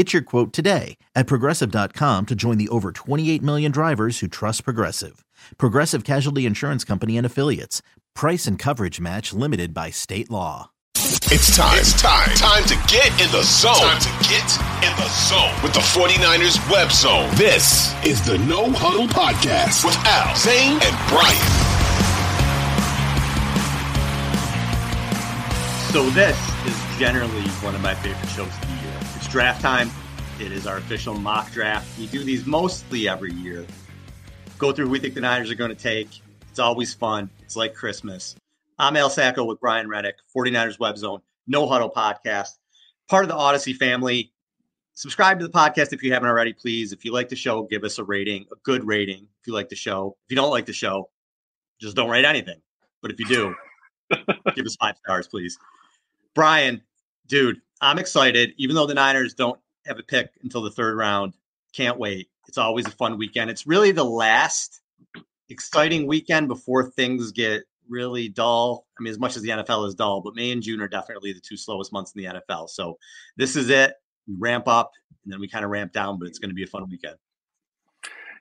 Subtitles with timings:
[0.00, 4.64] Get your quote today at progressive.com to join the over 28 million drivers who trust
[4.64, 5.26] Progressive.
[5.58, 7.82] Progressive Casualty Insurance Company and Affiliates.
[8.14, 10.70] Price and coverage match limited by state law.
[10.96, 11.76] It's time.
[11.76, 12.30] It's time.
[12.34, 13.74] Time to get in the zone.
[13.74, 14.48] Time to get
[14.80, 17.28] in the zone with the 49ers web zone.
[17.34, 21.36] This is the No Huddle Podcast with Al, Zane, and Brian.
[25.92, 28.69] So this is generally one of my favorite shows of the year
[29.30, 29.88] draft time.
[30.40, 31.96] It is our official mock draft.
[32.00, 33.64] We do these mostly every year.
[34.58, 36.08] Go through who we think the Niners are going to take.
[36.48, 37.30] It's always fun.
[37.40, 38.34] It's like Christmas.
[38.76, 42.58] I'm Al Sacco with Brian Renick, 49ers Web Zone, No Huddle Podcast,
[43.08, 44.32] part of the Audacy family.
[44.94, 46.92] Subscribe to the podcast if you haven't already, please.
[46.92, 49.28] If you like the show, give us a rating, a good rating.
[49.40, 51.08] If you like the show, if you don't like the show,
[51.80, 52.60] just don't rate anything.
[53.00, 53.54] But if you do,
[54.56, 55.56] give us five stars, please.
[56.34, 56.82] Brian,
[57.30, 58.52] dude, I'm excited.
[58.58, 61.32] Even though the Niners don't have a pick until the third round,
[61.72, 62.28] can't wait.
[62.46, 63.48] It's always a fun weekend.
[63.48, 64.80] It's really the last
[65.48, 68.86] exciting weekend before things get really dull.
[68.98, 71.32] I mean, as much as the NFL is dull, but May and June are definitely
[71.32, 72.68] the two slowest months in the NFL.
[72.68, 72.98] So
[73.36, 73.94] this is it.
[74.26, 74.92] We ramp up
[75.24, 77.16] and then we kind of ramp down, but it's going to be a fun weekend.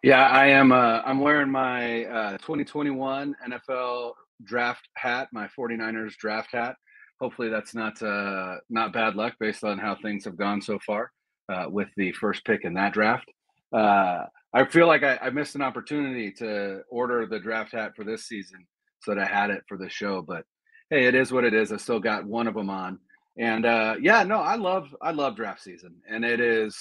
[0.02, 0.72] Yeah, I am.
[0.72, 6.76] Uh, I'm wearing my uh, 2021 NFL draft hat, my 49ers draft hat
[7.20, 11.12] hopefully that's not uh, not bad luck based on how things have gone so far
[11.50, 13.30] uh, with the first pick in that draft.
[13.74, 18.04] Uh, I feel like I, I, missed an opportunity to order the draft hat for
[18.04, 18.66] this season
[19.04, 20.24] so that I had it for the show.
[20.24, 20.44] But
[20.90, 21.72] hey, it is what it is.
[21.72, 22.98] I still got one of them on,
[23.38, 26.76] and uh, yeah, no, I love I love draft season, and it is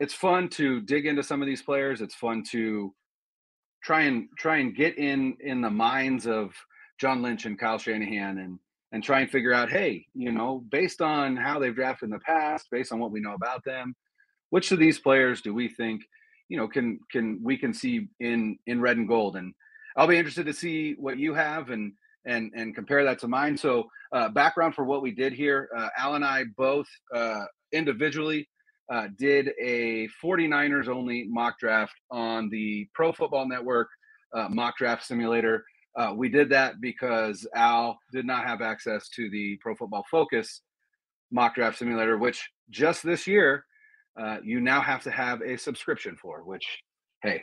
[0.00, 2.02] it's fun to dig into some of these players.
[2.02, 2.92] It's fun to
[3.82, 6.52] try and try and get in in the minds of
[7.00, 8.58] John Lynch and Kyle Shanahan and
[8.92, 12.18] and try and figure out, hey, you know, based on how they've drafted in the
[12.20, 13.94] past, based on what we know about them,
[14.50, 16.02] which of these players do we think,
[16.48, 19.36] you know, can can we can see in in red and gold?
[19.36, 19.54] And
[19.96, 21.92] I'll be interested to see what you have and
[22.26, 23.56] and and compare that to mine.
[23.56, 28.46] So, uh, background for what we did here, uh, Al and I both uh, individually
[28.90, 33.88] uh, did a 49ers only mock draft on the Pro Football Network
[34.34, 35.64] uh, mock draft simulator.
[35.96, 40.62] Uh, we did that because Al did not have access to the Pro Football Focus
[41.30, 43.64] mock draft simulator, which just this year
[44.18, 46.44] uh, you now have to have a subscription for.
[46.44, 46.66] Which,
[47.22, 47.42] hey,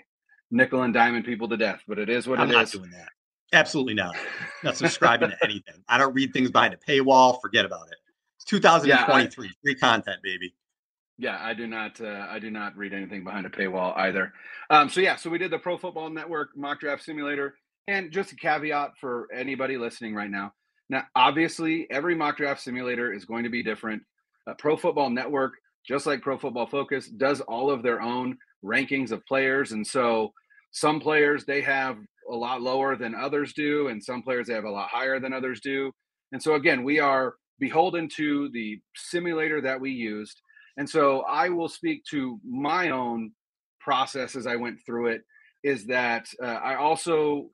[0.52, 2.50] nickel and diamond people to death, but it is what it is.
[2.50, 3.09] I'm it not doing that.
[3.52, 4.16] Absolutely not.
[4.64, 5.84] Not subscribing to anything.
[5.88, 7.42] I don't read things behind a paywall.
[7.42, 7.98] Forget about it.
[8.36, 9.46] It's 2023.
[9.46, 10.54] Yeah, I, free content, baby.
[11.18, 12.00] Yeah, I do not.
[12.00, 14.32] Uh, I do not read anything behind a paywall either.
[14.70, 17.56] Um, so yeah, so we did the Pro Football Network mock draft simulator.
[17.88, 20.53] And just a caveat for anybody listening right now.
[20.90, 24.03] Now, obviously, every mock draft simulator is going to be different.
[24.47, 25.53] Uh, Pro Football Network,
[25.88, 29.72] just like Pro Football Focus, does all of their own rankings of players.
[29.72, 30.34] And so
[30.72, 31.97] some players they have
[32.31, 35.34] a lot lower than others do, and some players they have a lot higher than
[35.34, 35.91] others do.
[36.31, 40.41] And so, again, we are beholden to the simulator that we used.
[40.78, 43.31] And so I will speak to my own
[43.79, 45.22] process as I went through it
[45.63, 47.50] is that uh, I also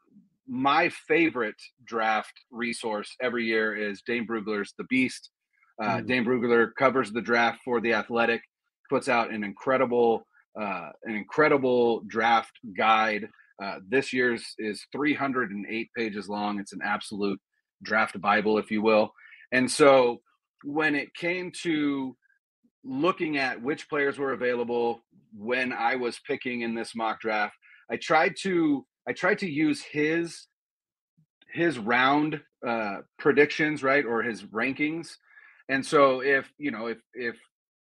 [0.47, 5.29] my favorite draft resource every year is Dane Brugler's The Beast.
[5.81, 6.08] Uh, mm.
[6.08, 8.41] Dane Brugler covers the draft for the Athletic,
[8.90, 10.25] puts out an incredible,
[10.59, 13.28] uh, an incredible draft guide.
[13.61, 16.59] Uh, this year's is 308 pages long.
[16.59, 17.40] It's an absolute
[17.84, 19.11] draft bible, if you will.
[19.52, 20.22] And so,
[20.64, 22.16] when it came to
[22.84, 25.03] looking at which players were available
[25.37, 27.55] when I was picking in this mock draft,
[27.90, 30.47] I tried to I tried to use his
[31.53, 35.09] his round uh, predictions, right, or his rankings.
[35.69, 37.35] And so if you know if if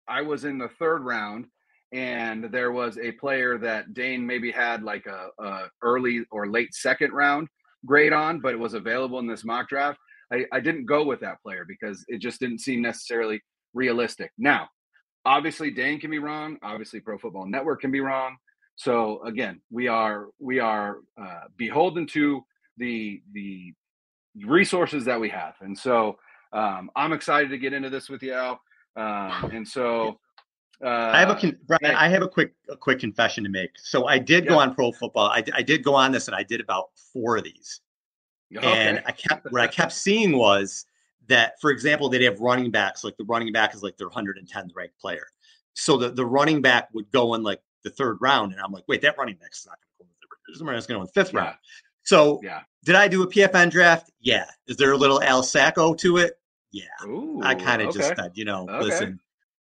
[0.07, 1.45] I was in the third round
[1.91, 6.73] and there was a player that Dane maybe had like a, a early or late
[6.73, 7.47] second round,
[7.85, 9.99] grade on, but it was available in this mock draft.
[10.31, 13.41] I, I didn't go with that player because it just didn't seem necessarily
[13.73, 14.31] realistic.
[14.37, 14.67] Now,
[15.25, 16.57] obviously, Dane can be wrong.
[16.63, 18.35] Obviously, Pro Football Network can be wrong.
[18.75, 22.43] So again, we are we are uh, beholden to
[22.77, 23.73] the the
[24.43, 26.17] resources that we have, and so
[26.51, 28.59] um, I'm excited to get into this with you, Al.
[28.97, 30.19] Um, and so
[30.83, 33.71] uh, I have a con- Brian, I have a quick a quick confession to make.
[33.77, 34.51] So I did yeah.
[34.51, 35.27] go on Pro Football.
[35.27, 37.81] I, I did go on this, and I did about four of these.
[38.55, 38.67] Okay.
[38.67, 40.85] And I kept what I kept seeing was
[41.27, 43.03] that, for example, they'd have running backs.
[43.03, 45.27] Like the running back is like their 110th ranked player.
[45.73, 48.83] So the, the running back would go in like the third round, and I'm like,
[48.87, 51.11] wait, that running back's not going to go in the going to go in the
[51.13, 51.39] fifth yeah.
[51.39, 51.55] round.
[52.03, 52.61] So yeah.
[52.83, 54.11] did I do a PFN draft?
[54.19, 54.45] Yeah.
[54.67, 56.33] Is there a little Al Sacco to it?
[56.71, 56.83] Yeah.
[57.05, 57.99] Ooh, I kind of okay.
[57.99, 58.85] just said, you know, okay.
[58.85, 59.19] listen,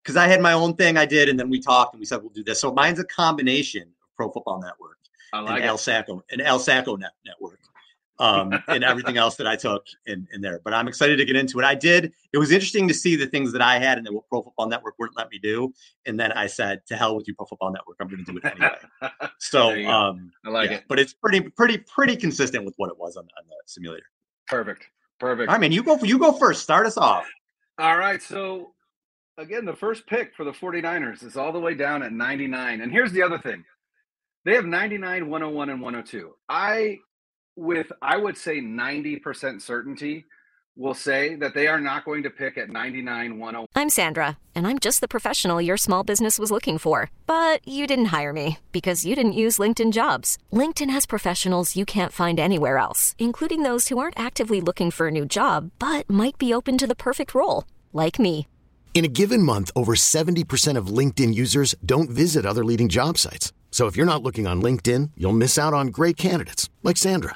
[0.03, 2.21] because I had my own thing I did, and then we talked and we said
[2.21, 2.59] we'll do this.
[2.59, 4.97] So mine's a combination of Pro Football Network
[5.33, 7.59] like and Al Sacco and Al Sacco net, Network
[8.19, 10.59] um, and everything else that I took in, in there.
[10.63, 11.65] But I'm excited to get into it.
[11.65, 12.13] I did.
[12.33, 14.95] It was interesting to see the things that I had and that Pro Football Network
[14.99, 15.73] wouldn't let me do.
[16.05, 17.97] And then I said, "To hell with you, Pro Football Network.
[17.99, 20.83] I'm going to do it anyway." so um, I like yeah, it.
[20.87, 24.05] But it's pretty, pretty, pretty consistent with what it was on, on the simulator.
[24.47, 24.85] Perfect.
[25.19, 25.51] Perfect.
[25.51, 25.97] I mean, you go.
[25.97, 26.61] You go first.
[26.63, 27.27] Start us off.
[27.79, 28.21] All right.
[28.21, 28.73] So
[29.37, 32.81] again, the first pick for the 49ers is all the way down at 99.
[32.81, 33.63] And here's the other thing.
[34.45, 36.33] They have 99, 101, and 102.
[36.49, 36.99] I
[37.57, 40.25] with I would say 90% certainty
[40.77, 43.65] will say that they are not going to pick at 99 101.
[43.75, 47.09] I'm Sandra, and I'm just the professional your small business was looking for.
[47.25, 50.37] But you didn't hire me because you didn't use LinkedIn jobs.
[50.53, 55.07] LinkedIn has professionals you can't find anywhere else, including those who aren't actively looking for
[55.07, 58.47] a new job but might be open to the perfect role, like me.
[58.93, 63.53] In a given month, over 70% of LinkedIn users don't visit other leading job sites.
[63.69, 67.35] So if you're not looking on LinkedIn, you'll miss out on great candidates like Sandra.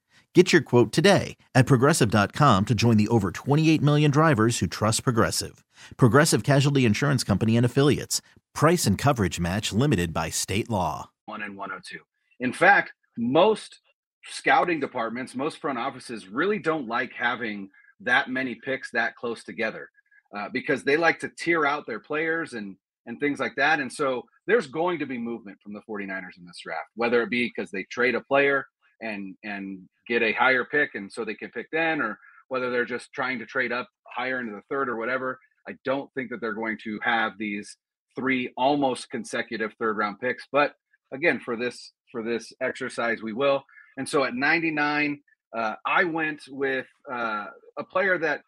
[0.33, 5.03] Get your quote today at progressive.com to join the over 28 million drivers who trust
[5.03, 5.63] Progressive.
[5.97, 8.21] Progressive Casualty Insurance Company and Affiliates.
[8.53, 11.09] Price and coverage match limited by state law.
[11.25, 11.99] 1 and 102.
[12.39, 13.79] In fact, most
[14.23, 17.69] scouting departments, most front offices really don't like having
[17.99, 19.89] that many picks that close together
[20.35, 23.79] uh, because they like to tier out their players and and things like that.
[23.79, 27.31] And so there's going to be movement from the 49ers in this draft, whether it
[27.31, 28.65] be because they trade a player
[29.01, 32.17] and and get a higher pick and so they can pick then or
[32.49, 36.11] whether they're just trying to trade up higher into the third or whatever i don't
[36.13, 37.77] think that they're going to have these
[38.15, 40.47] three almost consecutive third round picks.
[40.51, 40.73] But
[41.13, 43.63] again for this for this exercise we will.
[43.97, 45.19] And so at 99
[45.55, 47.45] uh, i went with uh,
[47.77, 48.41] a player that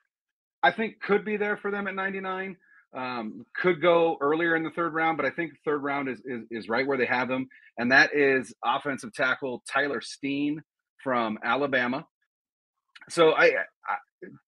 [0.63, 2.55] i think could be there for them at 99
[2.95, 6.43] um, could go earlier in the third round, but I think third round is, is,
[6.51, 7.47] is right where they have them,
[7.77, 10.61] and that is offensive tackle Tyler Steen
[11.03, 12.05] from Alabama.
[13.09, 13.45] So I,
[13.87, 13.95] I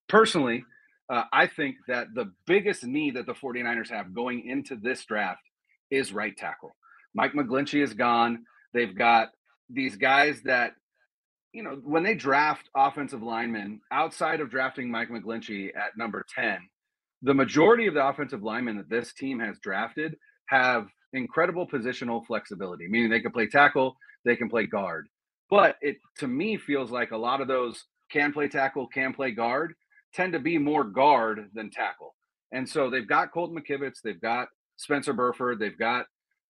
[0.08, 0.64] personally,
[1.10, 5.42] uh, I think that the biggest need that the 49ers have going into this draft
[5.92, 6.76] is right tackle.
[7.14, 8.44] Mike McGlinchey is gone.
[8.74, 9.30] They've got
[9.70, 10.74] these guys that,
[11.54, 16.58] you know, when they draft offensive linemen outside of drafting Mike McGlinchey at number 10,
[17.22, 20.16] the majority of the offensive linemen that this team has drafted
[20.48, 23.96] have incredible positional flexibility, meaning they can play tackle,
[24.26, 25.08] they can play guard.
[25.50, 29.32] But it to me feels like a lot of those can play tackle, can play
[29.32, 29.74] guard,
[30.14, 32.16] tend to be more guard than tackle.
[32.52, 36.06] And so they've got Colton McKivitz, they've got Spencer Burford, they've got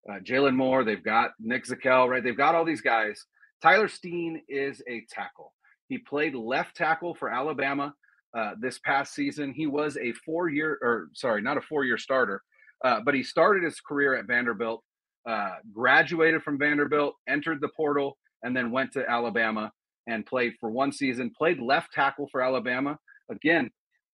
[0.09, 2.23] uh, Jaylon Moore, they've got Nick Zakelj, right?
[2.23, 3.23] They've got all these guys.
[3.61, 5.53] Tyler Steen is a tackle.
[5.87, 7.93] He played left tackle for Alabama
[8.35, 9.53] uh, this past season.
[9.53, 12.41] He was a four year, or sorry, not a four year starter,
[12.83, 14.83] uh, but he started his career at Vanderbilt,
[15.27, 19.71] uh, graduated from Vanderbilt, entered the portal, and then went to Alabama
[20.07, 22.97] and played for one season, played left tackle for Alabama.
[23.29, 23.71] Again,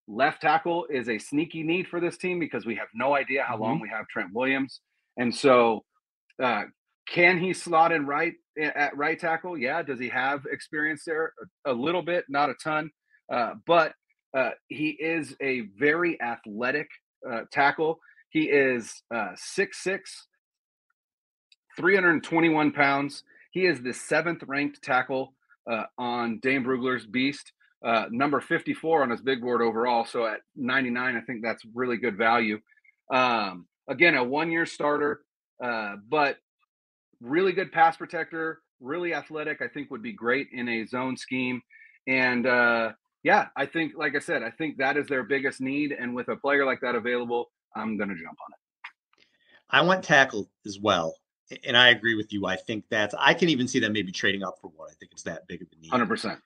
[0.07, 3.55] left tackle is a sneaky need for this team because we have no idea how
[3.55, 3.63] mm-hmm.
[3.63, 4.81] long we have Trent Williams.
[5.17, 5.83] And so,
[6.41, 6.63] uh,
[7.07, 9.57] can he slot in right at right tackle?
[9.57, 9.81] Yeah.
[9.81, 11.33] Does he have experience there?
[11.65, 12.89] A, a little bit, not a ton.
[13.31, 13.93] Uh, but
[14.37, 16.87] uh, he is a very athletic
[17.29, 17.99] uh, tackle.
[18.29, 19.99] He is uh, 6'6,
[21.77, 23.23] 321 pounds.
[23.51, 25.33] He is the seventh ranked tackle
[25.69, 27.51] uh, on Dane Brugler's Beast.
[27.83, 30.05] uh, number 54 on his big board overall.
[30.05, 32.59] So at 99, I think that's really good value.
[33.11, 35.21] Um, again, a one year starter,
[35.63, 36.37] uh, but
[37.19, 39.61] really good pass protector, really athletic.
[39.61, 41.61] I think would be great in a zone scheme.
[42.07, 42.91] And uh,
[43.23, 45.91] yeah, I think, like I said, I think that is their biggest need.
[45.91, 49.29] And with a player like that available, I'm going to jump on it.
[49.69, 51.15] I want tackle as well.
[51.65, 52.45] And I agree with you.
[52.45, 54.89] I think that's, I can even see them maybe trading up for one.
[54.89, 55.91] I think it's that big of a need.
[55.91, 56.39] 100%.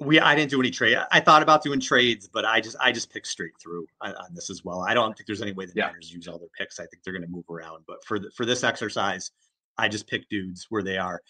[0.00, 0.98] We, I didn't do any trade.
[1.12, 4.34] I thought about doing trades, but I just, I just picked straight through on, on
[4.34, 4.80] this as well.
[4.80, 5.86] I don't think there's any way the yeah.
[5.86, 6.80] Niners use all their picks.
[6.80, 7.84] I think they're going to move around.
[7.86, 9.30] But for the, for this exercise,
[9.78, 11.22] I just picked dudes where they are.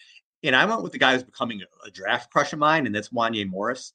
[0.43, 2.95] And I went with the guy who's becoming a, a draft crush of mine, and
[2.95, 3.93] that's Wanya Morris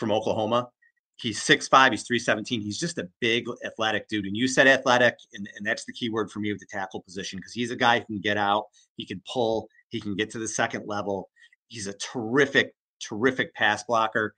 [0.00, 0.68] from Oklahoma.
[1.16, 2.62] He's 6'5, he's 317.
[2.62, 4.24] He's just a big athletic dude.
[4.24, 7.02] And you said athletic, and, and that's the key word for me with the tackle
[7.02, 8.64] position because he's a guy who can get out,
[8.96, 11.28] he can pull, he can get to the second level.
[11.68, 14.34] He's a terrific, terrific pass blocker.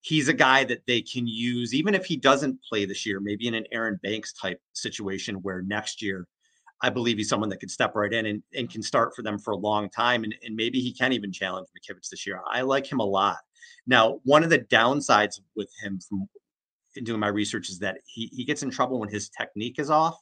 [0.00, 3.46] He's a guy that they can use, even if he doesn't play this year, maybe
[3.46, 6.26] in an Aaron Banks type situation where next year
[6.82, 9.38] I believe he's someone that could step right in and, and can start for them
[9.38, 10.24] for a long time.
[10.24, 12.40] And, and maybe he can even challenge McKivitz this year.
[12.50, 13.36] I like him a lot.
[13.86, 16.28] Now, one of the downsides with him from
[17.02, 20.16] doing my research is that he, he gets in trouble when his technique is off.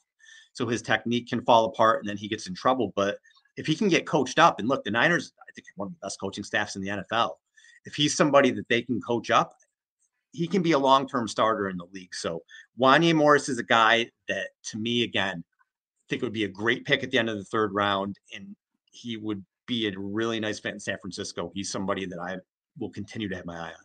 [0.52, 2.92] So his technique can fall apart and then he gets in trouble.
[2.96, 3.18] But
[3.56, 6.06] if he can get coached up, and look, the Niners, I think, one of the
[6.06, 7.32] best coaching staffs in the NFL.
[7.84, 9.56] If he's somebody that they can coach up,
[10.32, 12.14] he can be a long term starter in the league.
[12.14, 12.42] So
[12.80, 16.84] Wanya Morris is a guy that, to me, again, I think would be a great
[16.84, 18.18] pick at the end of the third round.
[18.34, 18.54] And
[18.92, 21.50] he would be a really nice fit in San Francisco.
[21.54, 22.36] He's somebody that I
[22.78, 23.84] will continue to have my eye on.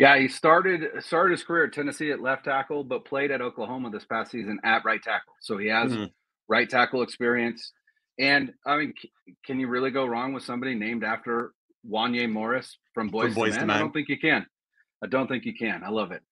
[0.00, 3.90] Yeah, he started started his career at Tennessee at left tackle, but played at Oklahoma
[3.90, 5.34] this past season at right tackle.
[5.42, 6.04] So he has mm-hmm.
[6.48, 7.72] right tackle experience.
[8.18, 8.94] And I mean,
[9.44, 11.52] can you really go wrong with somebody named after
[11.86, 13.70] Wanya Morris from Boys, from Boys to, Men?
[13.70, 14.46] I don't think you can.
[15.04, 15.82] I don't think you can.
[15.84, 16.22] I love it.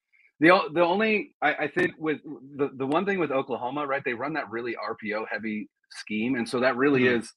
[0.41, 2.21] The the only I, I think with
[2.57, 4.03] the the one thing with Oklahoma, right?
[4.03, 7.21] They run that really RPO heavy scheme, and so that really mm-hmm.
[7.21, 7.33] is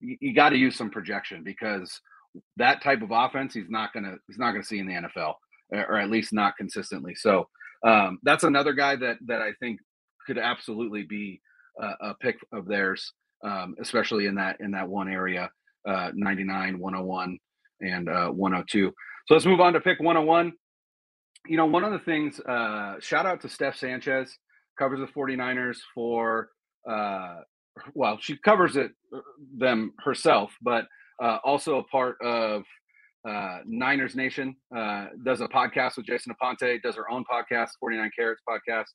[0.00, 2.00] you, you got to use some projection because
[2.56, 5.34] that type of offense he's not gonna he's not gonna see in the NFL
[5.72, 7.14] or at least not consistently.
[7.14, 7.48] So
[7.84, 9.80] um, that's another guy that that I think
[10.26, 11.40] could absolutely be
[11.80, 13.12] a, a pick of theirs,
[13.44, 15.50] um, especially in that in that one area,
[15.86, 17.38] uh, 99, 101,
[17.80, 18.92] and uh, 102.
[19.26, 20.52] So let's move on to pick 101.
[21.48, 24.36] You know, one of the things, uh, shout out to Steph Sanchez,
[24.78, 26.48] covers the 49ers for,
[26.88, 27.36] uh,
[27.94, 29.20] well, she covers it uh,
[29.56, 30.86] them herself, but
[31.22, 32.62] uh, also a part of
[33.28, 38.10] uh, Niners Nation, uh, does a podcast with Jason Aponte, does her own podcast, 49
[38.16, 38.86] Carats podcast.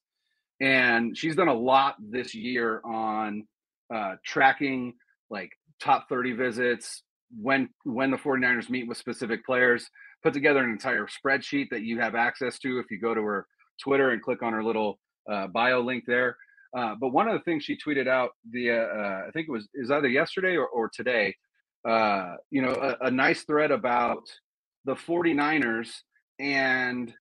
[0.61, 3.47] And she's done a lot this year on
[3.93, 4.93] uh, tracking
[5.29, 5.49] like
[5.81, 7.03] top 30 visits,
[7.39, 9.89] when when the 49ers meet with specific players,
[10.23, 13.47] put together an entire spreadsheet that you have access to if you go to her
[13.81, 14.99] Twitter and click on her little
[15.31, 16.35] uh, bio link there.
[16.77, 19.67] Uh, but one of the things she tweeted out the uh, I think it was
[19.73, 21.35] is either yesterday or, or today
[21.87, 24.23] uh, you know, a, a nice thread about
[24.85, 25.89] the 49ers
[26.39, 27.13] and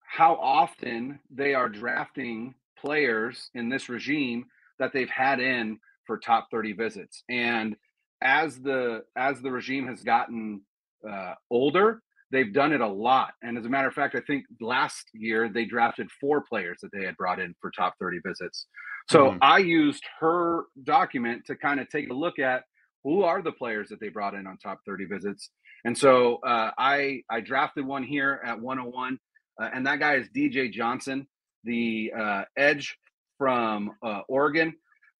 [0.00, 4.46] how often they are drafting players in this regime
[4.78, 7.22] that they've had in for top 30 visits.
[7.28, 7.76] And
[8.20, 10.62] as the as the regime has gotten
[11.08, 13.34] uh, older they've done it a lot.
[13.42, 16.90] And as a matter of fact i think last year they drafted four players that
[16.92, 18.66] they had brought in for top 30 visits.
[19.08, 19.38] So mm-hmm.
[19.42, 22.64] i used her document to kind of take a look at
[23.04, 25.50] who are the players that they brought in on top 30 visits?
[25.84, 29.18] And so uh, I I drafted one here at 101,
[29.60, 31.26] uh, and that guy is DJ Johnson,
[31.64, 32.96] the uh, edge
[33.38, 34.74] from uh, Oregon.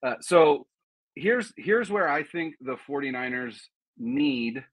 [0.05, 0.67] Uh, so
[1.17, 3.57] here's here's where I think the 49ers
[3.99, 4.65] need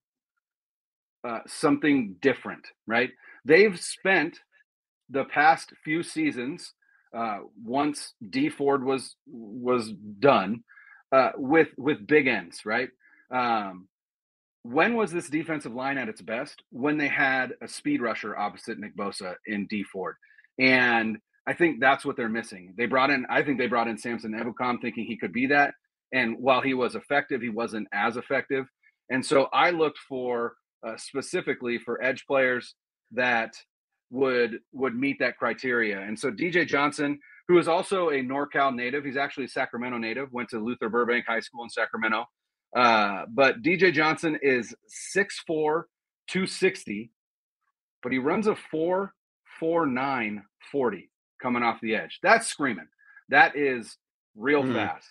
[1.27, 3.09] uh, something different, right?
[3.45, 4.39] They've spent
[5.09, 6.73] the past few seasons
[7.63, 10.63] once D Ford was was done
[11.37, 12.89] with with big ends, right?
[13.31, 13.87] Um,
[14.63, 16.61] when was this defensive line at its best?
[16.71, 20.15] When they had a speed rusher opposite Nick Bosa in Dee Ford.
[20.59, 22.73] And I think that's what they're missing.
[22.77, 25.73] They brought in, I think they brought in Samson Ebukam thinking he could be that.
[26.11, 28.65] And while he was effective, he wasn't as effective.
[29.09, 30.53] And so I looked for
[30.85, 32.75] uh, specifically for edge players
[33.13, 33.53] that
[34.11, 35.99] would would meet that criteria.
[35.99, 40.31] And so DJ Johnson, who is also a NorCal native, he's actually a Sacramento native,
[40.31, 42.25] went to Luther Burbank High School in Sacramento.
[42.75, 44.75] Uh, but DJ Johnson is
[45.17, 45.83] 6'4,
[46.27, 47.11] 260,
[48.03, 49.13] but he runs a 4
[49.59, 51.09] 4 9 40
[51.41, 52.19] coming off the edge.
[52.21, 52.87] That's screaming.
[53.29, 53.97] That is
[54.35, 54.75] real mm-hmm.
[54.75, 55.09] fast.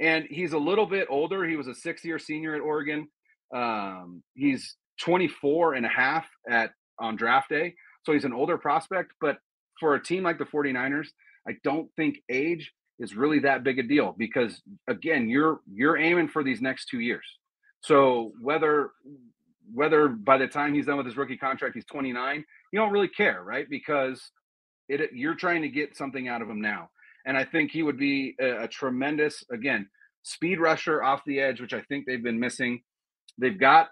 [0.00, 1.46] And he's a little bit older.
[1.46, 3.06] He was a six year senior at Oregon.
[3.54, 7.74] Um, he's 24 and a half at on draft day.
[8.02, 9.38] So he's an older prospect, but
[9.78, 11.08] for a team like the 49ers,
[11.48, 16.28] I don't think age is really that big a deal because again, you're you're aiming
[16.28, 17.26] for these next 2 years.
[17.80, 18.90] So whether
[19.72, 23.08] whether by the time he's done with his rookie contract he's 29, you don't really
[23.08, 23.68] care, right?
[23.68, 24.30] Because
[24.88, 26.90] it you're trying to get something out of him now.
[27.26, 29.88] And I think he would be a, a tremendous again,
[30.22, 32.82] speed rusher off the edge, which I think they've been missing.
[33.38, 33.88] They've got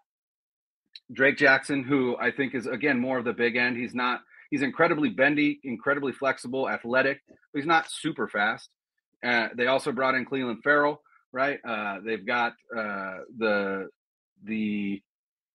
[1.13, 3.77] Drake Jackson, who I think is again more of the big end.
[3.77, 4.21] He's not
[4.55, 8.71] he's incredibly bendy, incredibly flexible, athletic, but he's not super fast.
[9.27, 11.59] Uh, they also brought in Clelin Ferrell, right?
[11.69, 13.89] Uh, they've got uh, the
[14.45, 15.03] the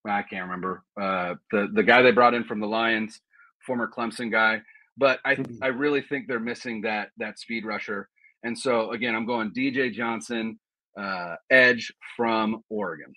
[0.05, 3.21] I can't remember uh, the the guy they brought in from the Lions,
[3.65, 4.61] former Clemson guy.
[4.97, 8.09] But I I really think they're missing that that speed rusher.
[8.43, 10.59] And so again, I'm going DJ Johnson,
[10.97, 13.13] uh, edge from Oregon.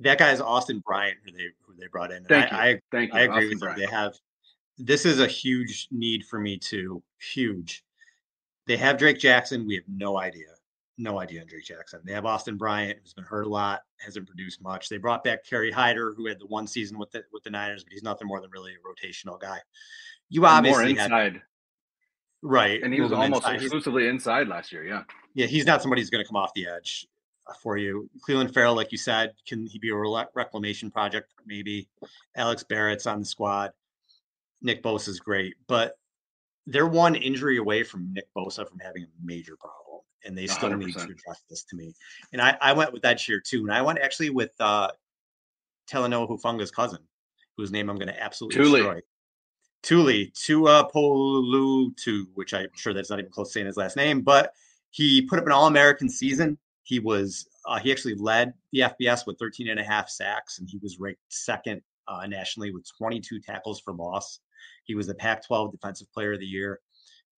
[0.00, 2.26] That guy is Austin Bryant, who they who they brought in.
[2.26, 2.74] Thank I, you.
[2.76, 3.18] I, Thank you.
[3.18, 3.78] I agree Austin with Bryant.
[3.78, 3.86] you.
[3.86, 4.12] They have
[4.78, 7.02] this is a huge need for me too.
[7.34, 7.84] Huge.
[8.66, 9.66] They have Drake Jackson.
[9.66, 10.46] We have no idea.
[10.98, 12.00] No idea on Drake Jackson.
[12.04, 14.88] They have Austin Bryant, who's been hurt a lot, hasn't produced much.
[14.88, 17.82] They brought back Kerry Hyder, who had the one season with the with the Niners,
[17.82, 19.58] but he's nothing more than really a rotational guy.
[20.28, 21.42] You more obviously had, inside,
[22.42, 23.62] right, and he was almost inside.
[23.62, 24.84] Exclusively inside last year.
[24.84, 25.02] Yeah.
[25.34, 27.06] yeah, he's not somebody who's going to come off the edge
[27.48, 28.08] uh, for you.
[28.28, 29.96] Clelin Ferrell, like you said, can he be a
[30.34, 31.32] reclamation project?
[31.46, 31.88] Maybe.
[32.36, 33.72] Alex Barrett's on the squad.
[34.62, 35.96] Nick Bosa is great, but
[36.66, 40.74] they're one injury away from Nick Bosa from having a major problem, and they still
[40.76, 41.94] need to address this to me.
[42.32, 44.88] And I, I went with that here too, and I went actually with uh,
[45.90, 47.00] Talanoa Hufanga's cousin,
[47.56, 48.80] whose name I'm going to absolutely Tuli.
[48.80, 49.00] destroy.
[49.82, 54.22] Tuli, Tua Polutu, which I'm sure that's not even close to saying his last name,
[54.22, 54.52] but
[54.90, 56.56] he put up an All American season.
[56.84, 60.68] He was uh, he actually led the FBS with 13 and a half sacks, and
[60.68, 64.40] he was ranked second uh, nationally with 22 tackles for loss.
[64.84, 66.80] He was the Pac-12 Defensive Player of the Year.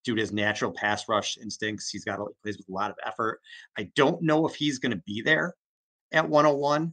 [0.04, 2.96] Due to his natural pass rush instincts, he's got he plays with a lot of
[3.06, 3.40] effort.
[3.78, 5.54] I don't know if he's going to be there
[6.12, 6.92] at 101.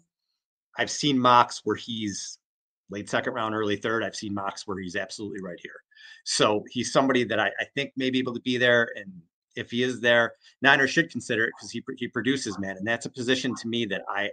[0.77, 2.39] I've seen mocks where he's
[2.89, 4.03] late second round, early third.
[4.03, 5.75] I've seen mocks where he's absolutely right here.
[6.23, 8.89] So he's somebody that I, I think may be able to be there.
[8.95, 9.11] And
[9.55, 13.05] if he is there, Niners should consider it because he he produces, man, and that's
[13.05, 14.29] a position to me that I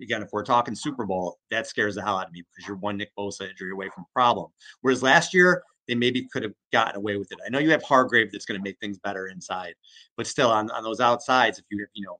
[0.00, 2.76] again, if we're talking Super Bowl, that scares the hell out of me because you're
[2.76, 4.48] one Nick Bosa injury away from problem.
[4.80, 7.38] Whereas last year they maybe could have gotten away with it.
[7.44, 9.74] I know you have Hargrave that's going to make things better inside,
[10.16, 12.18] but still on, on those outsides, if you you know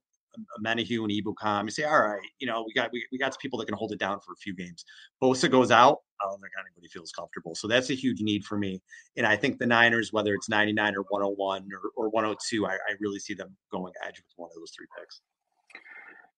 [0.64, 3.40] Menahue and Ebukam, you say, all right, you know, we got we, we got some
[3.40, 4.84] people that can hold it down for a few games.
[5.22, 7.54] Bosa goes out, I don't think anybody feels comfortable.
[7.54, 8.80] So that's a huge need for me.
[9.16, 12.76] And I think the Niners, whether it's 99 or 101 or, or 102, I, I
[13.00, 15.20] really see them going edge with one of those three picks.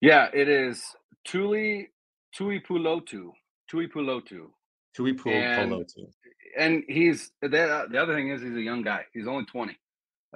[0.03, 0.83] Yeah, it is
[1.25, 1.87] Tuli
[2.37, 3.31] Tuipulotu.
[3.69, 4.47] Tui Pulotu.
[4.93, 5.85] Tui Pul And- Polo.
[6.57, 9.05] And he's the, the other thing is he's a young guy.
[9.13, 9.77] He's only 20.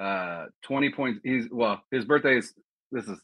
[0.02, 1.20] Uh 20 points.
[1.22, 2.54] He's well, his birthday is
[2.94, 3.20] this is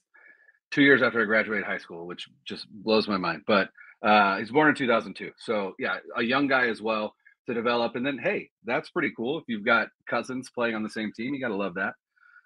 [0.72, 3.44] two years after I graduated high school, which just blows my mind.
[3.48, 3.70] But
[4.06, 5.32] uh he's born in 2002.
[5.38, 7.16] So yeah, a young guy as well
[7.48, 7.96] to develop.
[7.96, 9.38] And then hey, that's pretty cool.
[9.38, 11.94] If you've got cousins playing on the same team, you gotta love that.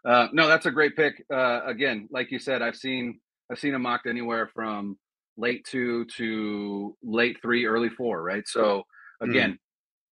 [0.05, 1.25] Uh no, that's a great pick.
[1.33, 3.19] Uh again, like you said, I've seen
[3.51, 4.97] I've seen him mocked anywhere from
[5.37, 8.47] late two to late three, early four, right?
[8.47, 8.83] So
[9.21, 9.57] again,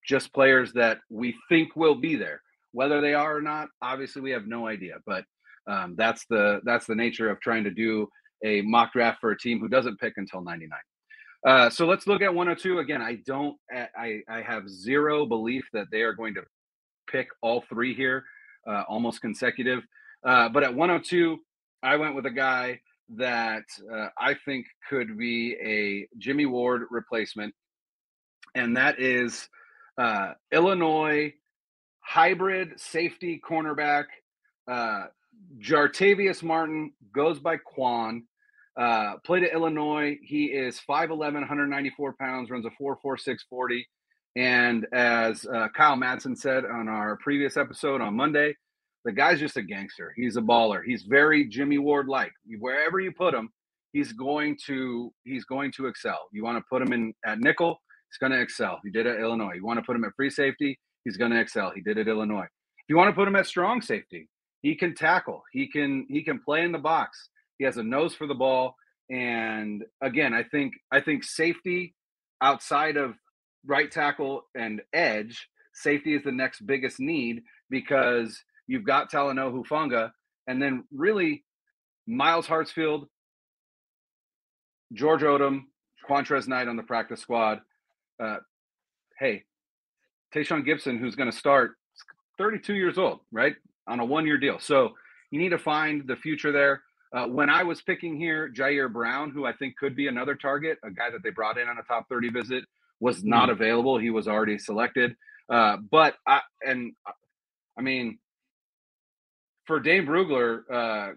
[0.06, 2.42] just players that we think will be there.
[2.72, 4.96] Whether they are or not, obviously we have no idea.
[5.06, 5.26] But
[5.68, 8.08] um, that's the that's the nature of trying to do
[8.44, 10.78] a mock draft for a team who doesn't pick until 99.
[11.46, 13.02] Uh, so let's look at 102 again.
[13.02, 13.56] I don't.
[13.72, 16.42] I I have zero belief that they are going to
[17.08, 18.24] pick all three here,
[18.68, 19.84] uh, almost consecutive.
[20.26, 21.38] Uh, but at 102,
[21.84, 22.80] I went with a guy
[23.16, 27.54] that uh, I think could be a Jimmy Ward replacement,
[28.56, 29.48] and that is
[29.98, 31.34] uh, Illinois
[32.06, 34.06] hybrid safety cornerback.
[34.68, 35.06] Uh,
[35.60, 38.24] Jartavius Martin goes by Quan.
[38.78, 40.18] Uh, played at Illinois.
[40.22, 43.88] He is 5'11, 194 pounds, runs a 4'4, 40.
[44.36, 48.56] And as uh, Kyle Madsen said on our previous episode on Monday,
[49.06, 50.14] the guy's just a gangster.
[50.18, 50.82] He's a baller.
[50.84, 52.34] He's very Jimmy Ward like.
[52.60, 53.50] Wherever you put him,
[53.94, 56.28] he's going to he's going to excel.
[56.34, 58.80] You want to put him in at nickel, he's going to excel.
[58.84, 59.54] He did at Illinois.
[59.56, 61.72] You want to put him at free safety, he's going to excel.
[61.74, 62.44] He did at Illinois.
[62.46, 64.28] If you want to put him at strong safety,
[64.62, 65.44] he can tackle.
[65.52, 67.30] He can he can play in the box.
[67.60, 68.76] He has a nose for the ball.
[69.10, 71.94] And again, I think I think safety
[72.42, 73.14] outside of
[73.66, 80.12] right tackle and edge, safety is the next biggest need because you've got Talanoa Hufanga,
[80.48, 81.44] and then really
[82.08, 83.08] Myles Hartsfield,
[84.94, 85.64] George Odom,
[86.08, 87.62] Qwantrez Knight on the practice squad.
[88.22, 88.38] Uh,
[89.20, 89.44] hey,
[90.34, 91.76] Tashaun Gipson, who's going to start
[92.38, 93.56] 32 years old, right?
[93.88, 94.60] On a one year deal.
[94.60, 94.94] So
[95.32, 96.84] you need to find the future there.
[97.14, 100.78] Uh, when I was picking here, Ji'Ayir Brown, who I think could be another target,
[100.84, 102.66] a guy that they brought in on a top 30 visit,
[103.00, 103.54] was not mm.
[103.54, 103.98] available.
[103.98, 105.16] He was already selected.
[105.50, 106.94] Uh, but I, and
[107.78, 108.20] I mean,
[109.66, 111.14] for Dane Brugler, uh,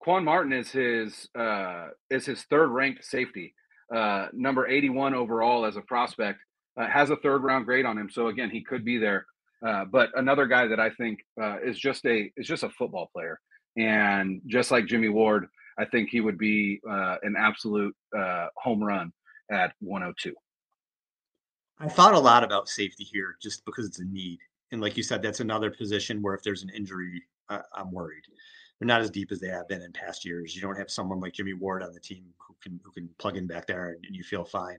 [0.00, 3.54] Quan Martin is his uh, is his third ranked safety,
[3.94, 6.40] uh, number 81 overall as a prospect.
[6.78, 9.26] Uh, has a third round grade on him, so again, he could be there.
[9.66, 13.10] Uh, but another guy that I think uh, is just a is just a football
[13.12, 13.40] player,
[13.76, 17.94] and just like Jimmy Ward, I think he would be uh, an absolute
[18.56, 19.12] home run
[19.50, 20.32] at 102.
[21.80, 24.38] I thought a lot about safety here, just because it's a need,
[24.70, 28.24] and like you said, that's another position where if there's an injury, I'm worried
[28.78, 30.54] they're not as deep as they have been in past years.
[30.54, 33.36] You don't have someone like Jimmy Ward on the team who can who can plug
[33.36, 34.78] in back there and, and you feel fine.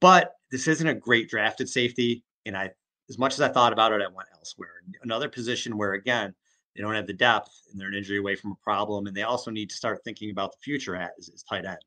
[0.00, 2.70] But this isn't a great drafted safety, and I
[3.08, 4.82] as much as I thought about it, I went elsewhere.
[5.02, 6.34] Another position where again
[6.76, 9.22] they don't have the depth and they're an injury away from a problem, and they
[9.22, 11.78] also need to start thinking about the future at is, is tight end.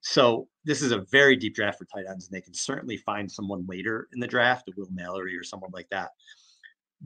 [0.00, 3.30] So this is a very deep draft for tight ends, and they can certainly find
[3.30, 6.10] someone later in the draft, a Will Mallory or someone like that.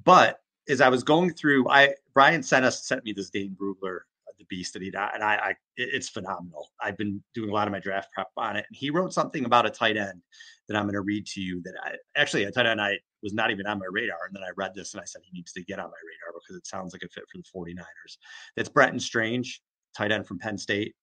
[0.05, 4.01] But as I was going through, I Brian sent us sent me this Dane Brugler,
[4.29, 6.71] uh, the beast that he died, and I, I it's phenomenal.
[6.81, 9.45] I've been doing a lot of my draft prep on it, and he wrote something
[9.45, 10.23] about a tight end
[10.69, 11.63] that I'm going to read to you.
[11.63, 14.45] That I actually a tight end I was not even on my radar, and then
[14.45, 16.67] I read this and I said he needs to get on my radar because it
[16.67, 18.19] sounds like a fit for the 49ers.
[18.57, 19.63] That's Brenton Strange,
[19.97, 20.95] tight end from Penn State.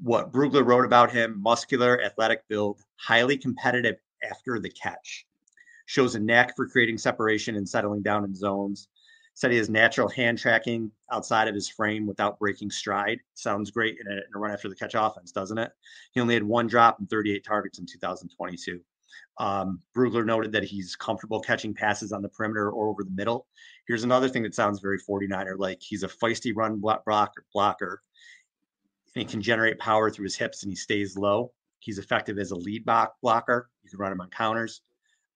[0.00, 3.96] What Brugler wrote about him: muscular, athletic build, highly competitive
[4.30, 5.26] after the catch
[5.92, 8.88] shows a knack for creating separation and settling down in zones.
[9.34, 13.18] Said he has natural hand tracking outside of his frame without breaking stride.
[13.34, 15.70] Sounds great in a, in a run after the catch offense, doesn't it?
[16.12, 18.80] He only had one drop and 38 targets in 2022.
[19.36, 23.46] Um, Brugler noted that he's comfortable catching passes on the perimeter or over the middle.
[23.86, 25.82] Here's another thing that sounds very 49er like.
[25.82, 28.02] He's a feisty run blocker, blocker
[29.14, 31.52] and he can generate power through his hips and he stays low.
[31.80, 33.68] He's effective as a lead blocker.
[33.82, 34.80] You can run him on counters.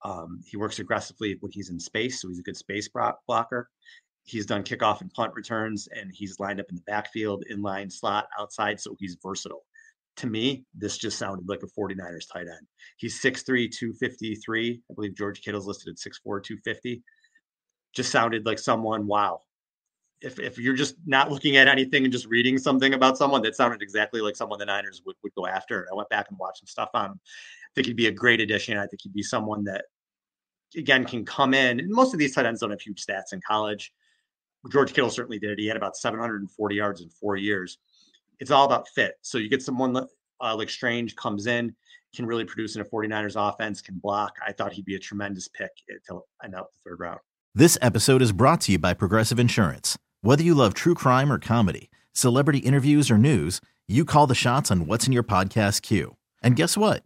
[0.06, 2.88] Um, he works aggressively when he's in space, so he's a good space
[3.26, 3.68] blocker.
[4.22, 8.28] He's done kickoff and punt returns, and he's lined up in the backfield, inline slot,
[8.38, 9.64] outside, so he's versatile.
[10.18, 12.66] To me, this just sounded like a 49ers tight end.
[12.98, 14.80] He's 6'3, 253.
[14.88, 17.02] I believe George Kittle's listed at 6'4, 250.
[17.92, 19.40] Just sounded like someone, wow.
[20.22, 23.56] If, if you're just not looking at anything and just reading something about someone, that
[23.56, 25.88] sounded exactly like someone the Niners would, would go after.
[25.92, 27.20] I went back and watched some stuff on him.
[27.22, 28.78] I think he'd be a great addition.
[28.78, 29.84] I think he'd be someone that
[30.76, 31.80] again can come in.
[31.80, 33.92] And most of these tight ends don't have huge stats in college.
[34.70, 35.58] George Kittle certainly did.
[35.58, 37.78] He had about 740 yards in four years.
[38.40, 39.14] It's all about fit.
[39.22, 39.96] So you get someone
[40.40, 41.74] uh, like Strange comes in,
[42.14, 44.34] can really produce in a 49ers offense, can block.
[44.46, 47.20] I thought he'd be a tremendous pick until end out the third round.
[47.54, 49.96] This episode is brought to you by Progressive Insurance.
[50.20, 54.70] Whether you love true crime or comedy, celebrity interviews or news, you call the shots
[54.70, 56.16] on what's in your podcast queue.
[56.42, 57.05] And guess what?